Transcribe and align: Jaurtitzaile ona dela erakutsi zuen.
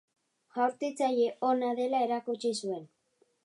Jaurtitzaile 0.55 1.29
ona 1.49 1.69
dela 1.83 2.03
erakutsi 2.09 2.57
zuen. 2.61 2.93